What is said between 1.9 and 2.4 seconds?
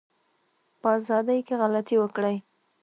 وکړی